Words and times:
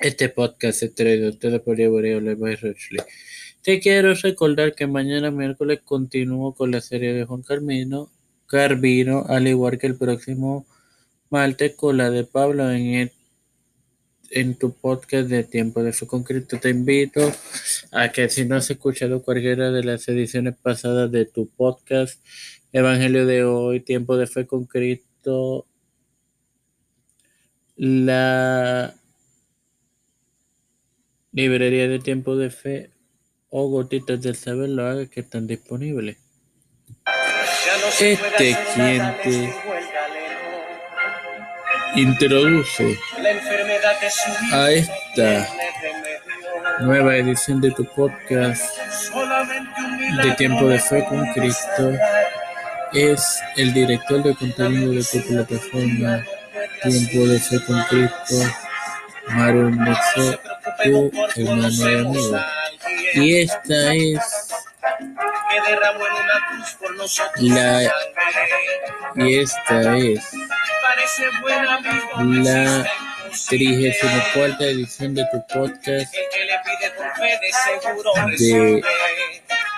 Este 0.00 0.28
podcast 0.28 0.82
es 0.82 0.94
traído 0.94 1.28
a 1.28 1.30
ustedes 1.30 1.60
por 1.60 1.76
by 1.76 2.56
Rochley. 2.56 3.00
Te 3.62 3.78
quiero 3.78 4.12
recordar 4.14 4.74
que 4.74 4.86
mañana 4.88 5.30
miércoles 5.30 5.80
continúo 5.84 6.54
con 6.54 6.70
la 6.72 6.80
serie 6.80 7.12
de 7.12 7.24
Juan 7.24 7.42
Carmino, 7.42 8.10
Carvino, 8.46 9.24
al 9.28 9.46
igual 9.46 9.78
que 9.78 9.86
el 9.86 9.96
próximo 9.96 10.66
martes 11.28 11.74
con 11.76 11.96
la 11.98 12.10
de 12.10 12.24
Pablo 12.24 12.70
en, 12.72 12.86
el- 12.94 13.12
en 14.30 14.56
tu 14.58 14.72
podcast 14.72 15.28
de 15.28 15.44
Tiempo 15.44 15.82
de 15.84 15.92
Fe 15.92 16.06
con 16.08 16.24
Cristo. 16.24 16.58
Te 16.58 16.70
invito 16.70 17.20
a 17.92 18.10
que 18.10 18.28
si 18.28 18.46
no 18.46 18.56
has 18.56 18.68
escuchado 18.70 19.22
cualquiera 19.22 19.70
de 19.70 19.84
las 19.84 20.08
ediciones 20.08 20.56
pasadas 20.60 21.10
de 21.12 21.24
tu 21.26 21.48
podcast, 21.48 22.20
Evangelio 22.72 23.26
de 23.26 23.44
hoy, 23.44 23.80
Tiempo 23.80 24.16
de 24.16 24.26
Fe 24.26 24.46
con 24.46 24.64
Cristo, 24.64 25.66
la 27.80 28.92
librería 31.32 31.88
de 31.88 31.98
Tiempo 31.98 32.36
de 32.36 32.50
Fe 32.50 32.90
o 33.48 33.70
Gotitas 33.70 34.20
del 34.20 34.36
Saber 34.36 34.68
lo 34.68 34.86
haga 34.86 35.06
que 35.06 35.20
están 35.20 35.46
disponibles. 35.46 36.18
Este 37.98 38.58
quien 38.74 39.16
te 39.22 39.54
introduce 41.96 42.98
a 44.52 44.70
esta 44.72 45.48
nueva 46.80 47.16
edición 47.16 47.62
de 47.62 47.70
tu 47.70 47.86
podcast 47.94 48.76
de 50.22 50.32
Tiempo 50.32 50.68
de 50.68 50.78
Fe 50.78 51.02
con 51.06 51.24
Cristo. 51.32 51.94
Es 52.92 53.40
el 53.56 53.72
director 53.72 54.22
de 54.22 54.34
contenido 54.34 54.92
de 54.92 55.02
tu 55.02 55.26
plataforma 55.26 56.22
Tiempo 56.82 57.26
de 57.26 57.38
Fe 57.38 57.62
con 57.64 57.82
Cristo, 57.84 58.36
Mario 59.28 59.70
Moxé, 59.70 60.38
tu 60.82 61.10
hermano 61.36 61.68
y 61.68 61.94
amigo. 61.94 62.40
Y 63.14 63.36
esta 63.36 63.94
es 63.94 64.48
la 67.36 67.92
y 69.16 69.38
esta 69.38 69.96
es 69.96 70.34
la 72.18 72.90
trigésima 73.48 74.24
cuarta 74.32 74.64
edición 74.64 75.14
de 75.14 75.26
tu 75.30 75.46
podcast 75.46 76.12
de 78.38 78.82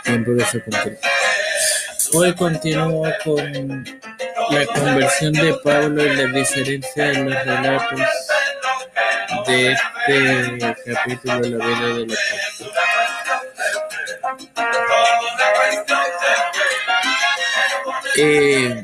Tiempo 0.04 0.30
de 0.32 0.44
Fe 0.44 0.62
con 0.62 0.80
Cristo. 0.80 1.08
Hoy 2.14 2.34
continúo 2.34 3.10
con 3.24 3.84
la 4.52 4.66
conversión 4.66 5.32
de 5.32 5.54
Pablo 5.64 6.04
y 6.04 6.14
la 6.14 6.26
diferencia 6.26 7.04
de 7.06 7.24
los 7.24 7.44
relatos 7.44 8.00
de 9.46 9.72
este 9.72 10.58
capítulo 10.92 11.40
de 11.40 11.50
la 11.50 11.66
vida 11.66 11.86
de 11.86 12.06
los 12.06 12.18
apóstoles. 12.58 12.92
Eh, 18.18 18.82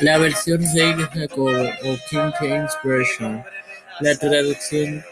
la 0.00 0.18
versión 0.18 0.62
6 0.62 0.96
de 0.96 1.06
Jacobo 1.08 1.50
o 1.50 1.96
King 2.08 2.30
James 2.38 2.72
Version, 2.84 3.44
la 4.00 4.14
traducción 4.16 5.04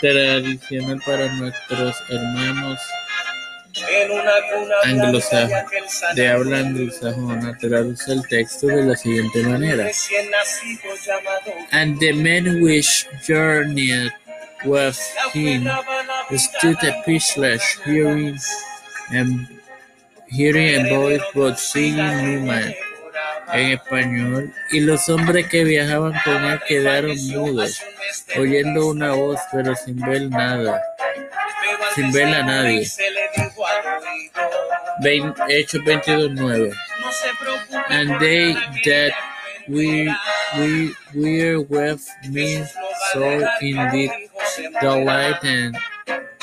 tradicional 0.00 1.00
para 1.04 1.26
nuestros 1.32 1.96
hermanos 2.10 2.78
anglosajones 4.84 6.02
de 6.14 6.28
habla 6.28 6.58
anglosajona 6.58 7.56
traduce 7.58 8.12
el 8.12 8.26
texto 8.28 8.66
de 8.66 8.84
la 8.84 8.96
siguiente 8.96 9.42
manera. 9.42 9.90
And 11.70 11.98
the 11.98 12.12
men 12.12 12.62
which 12.62 13.06
journeyed 13.26 14.12
with 14.64 14.98
him 15.32 15.68
stood 16.36 16.78
speechless, 17.02 17.62
hearing 17.84 18.38
and 19.10 19.46
hearing 20.28 20.86
a 20.86 20.88
voice 20.90 21.22
but 21.34 21.58
seeing 21.58 21.96
no 21.96 22.46
man. 22.46 22.74
En 23.52 23.72
español, 23.72 24.52
y 24.70 24.80
los 24.80 25.08
hombres 25.08 25.46
que 25.48 25.64
viajaban 25.64 26.14
con 26.24 26.44
él 26.44 26.60
quedaron 26.66 27.16
mudos, 27.28 27.80
oyendo 28.38 28.88
una 28.88 29.12
voz 29.12 29.38
pero 29.52 29.76
sin 29.76 30.00
ver 30.00 30.30
nada, 30.30 30.82
sin 31.94 32.10
ver 32.10 32.34
a 32.34 32.42
nadie. 32.42 32.88
Hechos 35.04 35.84
22:9. 35.84 36.72
And 37.90 38.08
they 38.20 38.54
that 38.84 39.12
we 39.68 40.10
we 40.56 40.94
were 41.14 41.60
with 41.60 42.08
me 42.30 42.64
saw 43.12 43.38
indeed 43.60 44.10
the 44.80 44.96
light, 45.04 45.44
and 45.44 45.76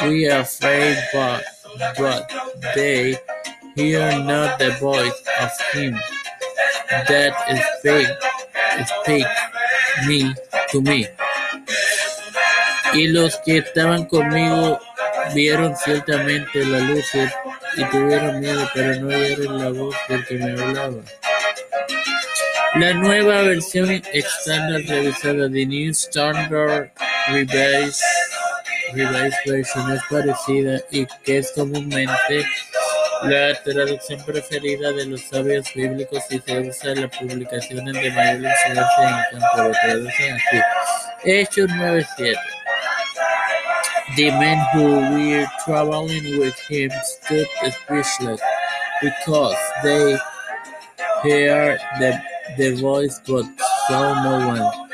we 0.04 0.30
are 0.30 0.42
afraid, 0.42 0.98
but 1.14 1.44
but 1.98 2.32
they 2.76 3.18
hear 3.76 4.20
not 4.20 4.60
the 4.60 4.72
voice 4.80 5.20
of 5.42 5.52
him 5.74 5.98
that 7.08 7.34
spake 7.80 8.08
spake 8.86 9.36
me 10.08 10.34
to 10.70 10.82
me. 10.82 11.08
Y 12.94 13.08
los 13.08 13.38
que 13.38 13.58
estaban 13.60 14.06
conmigo 14.06 14.80
vieron 15.34 15.76
ciertamente 15.78 16.66
la 16.66 16.80
luz 16.80 17.06
y 17.76 17.86
tuvieron 17.86 18.40
miedo, 18.40 18.70
pero 18.74 18.96
no 19.02 19.08
oyeron 19.08 19.60
la 19.60 19.70
voz 19.70 19.96
del 20.08 20.40
me 20.40 20.52
hablaba. 20.52 21.02
La 22.76 22.94
nueva 22.94 23.42
versión 23.42 24.02
estándar 24.14 24.82
revisada 24.88 25.48
de 25.48 25.66
New 25.66 25.92
Standard 25.92 26.92
Revised, 27.28 28.02
Revised 28.94 29.38
Version 29.46 29.92
es 29.92 30.02
parecida 30.10 30.82
y 30.90 31.06
que 31.24 31.40
es 31.40 31.52
comúnmente 31.52 32.46
la 33.24 33.54
traducción 33.64 34.24
preferida 34.26 34.92
de 34.94 35.06
los 35.06 35.22
sabios 35.22 35.68
bíblicos 35.76 36.24
y 36.30 36.40
se 36.40 36.60
usa 36.62 36.92
en 36.94 37.02
las 37.02 37.18
publicaciones 37.18 37.94
de 37.94 38.12
mayor 38.12 38.36
incidencia 38.36 39.28
en 39.32 39.40
campo. 39.40 39.64
Lo 39.64 39.72
traducen 39.72 40.34
así. 40.34 40.62
Hechos 41.24 41.70
9.7 41.70 42.61
The 44.16 44.30
men 44.32 44.58
who 44.74 44.86
were 45.16 45.48
traveling 45.64 46.38
with 46.38 46.60
him 46.68 46.92
stood 47.04 47.48
speechless 47.72 48.42
because 49.02 49.56
they 49.84 50.18
heard 51.24 51.80
the, 51.98 52.22
the 52.58 52.76
voice 52.82 53.22
but 53.26 53.46
saw 53.88 54.22
no 54.22 54.48
one. 54.48 54.90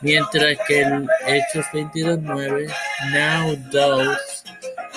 Mientras 0.00 0.58
que 0.68 0.84
en 0.84 1.08
Hechos 1.26 1.66
22.9 1.72 2.72
Now 3.12 3.56
those 3.72 4.44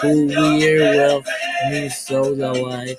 who 0.02 0.28
were 0.28 1.16
with 1.18 1.26
me 1.72 1.90
saw 1.90 2.24
the 2.24 2.54
light, 2.54 2.98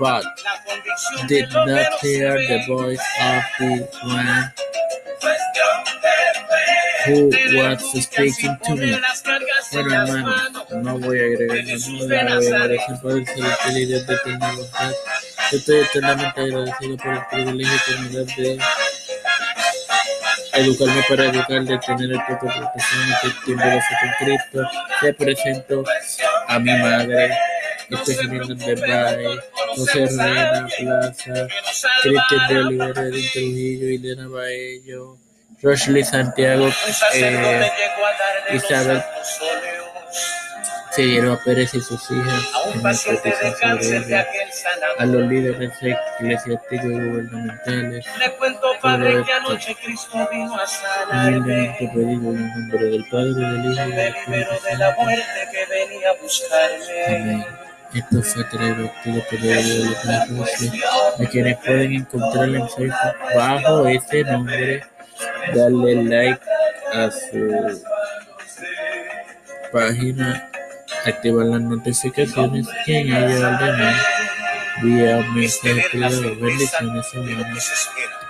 but, 0.00 0.24
but 0.24 1.28
did 1.28 1.48
not 1.52 1.92
hear 2.00 2.34
the 2.38 2.64
voice 2.66 3.06
of 3.20 3.42
the 3.60 3.88
one 4.04 4.63
who 7.06 7.30
was 7.56 8.02
speaking 8.02 8.56
to 8.64 8.76
me. 8.76 8.98
Bueno, 9.72 9.94
hermano, 9.94 10.66
no 10.82 10.98
voy 10.98 11.18
a 11.18 11.24
agregar 11.24 11.64
más 11.66 11.90
nada, 11.90 12.24
no 12.24 12.40
voy 12.40 12.52
a 12.52 12.56
agradecer 12.56 13.00
por 13.02 13.12
el 13.12 13.26
celestial 13.26 13.78
y 13.78 13.86
Dios 13.86 14.06
de 14.06 14.14
eterna 14.14 14.52
bondad. 14.52 14.92
Estoy 15.52 15.80
eternamente 15.80 16.40
agradecido 16.40 16.96
por 16.96 17.14
el 17.14 17.26
privilegio 17.30 17.78
que 17.86 17.96
me 18.00 18.08
da 18.08 18.24
de 18.24 18.58
educarme 20.54 21.02
para 21.08 21.24
educar, 21.24 21.64
de 21.64 21.78
tener 21.78 22.12
el 22.12 22.24
propio 22.26 22.48
profesión 22.48 23.08
de 23.10 23.30
tiempo 23.44 23.64
de 23.64 23.80
con 24.00 24.26
Cristo. 24.26 24.70
Te 25.00 25.14
presento 25.14 25.84
a 26.48 26.58
mi 26.58 26.72
madre, 26.78 27.30
Estefanía 27.90 28.42
de 28.54 28.74
Bay, 28.76 29.38
José 29.76 30.06
Reina 30.06 30.68
Plaza, 30.78 31.48
Cristian 32.02 32.48
de 32.48 32.58
Olivera 32.58 33.02
de 33.02 33.10
Trujillo, 33.10 33.88
Elena 33.88 34.28
Baello, 34.28 35.18
Rochley 35.64 36.04
Santiago, 36.04 36.68
eh, 37.14 37.70
Isabel 38.52 39.02
Figueroa 40.92 41.40
Pérez 41.44 41.74
y 41.74 41.80
sus 41.80 42.08
hijas, 42.10 42.44
en 42.72 42.82
la 42.82 42.90
petición 42.92 43.82
sobre 43.82 43.96
ella, 43.96 44.26
a 44.98 45.06
los 45.06 45.22
líderes 45.22 45.72
eclesiásticos 45.82 46.84
y 46.84 46.88
gubernamentales, 46.88 48.06
Le 48.18 48.30
cuento, 48.36 48.68
padre, 48.80 49.24
que 49.24 49.32
anoche 49.32 49.74
Cristo 49.82 50.28
vino 50.30 50.54
a 50.54 50.66
sanarme. 50.66 51.76
en 51.80 52.54
nombre 52.54 52.84
del 52.84 53.04
Padre, 53.10 53.32
del 53.34 53.72
Hijo 53.72 53.84
y 53.84 53.88
Me 53.88 53.96
del 53.96 54.12
liberó 54.12 54.52
Espíritu 54.52 54.64
de 54.64 54.76
la 54.76 54.86
Santo. 54.86 55.02
muerte 55.02 55.48
que 55.50 55.66
venía 55.66 56.10
a 56.10 56.22
buscarme. 56.22 57.06
Amén. 57.06 57.46
Esto 57.94 58.22
fue 58.22 58.44
traído 58.44 58.90
por 59.04 59.34
el 59.34 59.48
de 59.82 59.96
la 60.04 60.26
Rossi, 60.26 60.82
a 61.18 61.28
quienes 61.30 61.56
pueden 61.58 61.92
encontrar 61.94 62.48
en 62.48 62.68
Facebook 62.68 62.94
bajo 63.34 63.86
ese 63.88 64.22
nombre. 64.24 64.82
Darle 65.52 66.04
like 66.04 66.40
a 66.92 67.10
su 67.10 67.82
página, 69.72 70.48
activar 71.04 71.46
las 71.46 71.60
notificaciones 71.60 72.66
y 72.86 72.94
en 72.94 73.06
ella 73.08 73.48
ordenar 73.48 73.94
vía 74.82 75.28
mensaje 75.34 75.84
privado. 75.90 76.22
Bendiciones, 76.40 77.06
hermanos. 77.14 77.90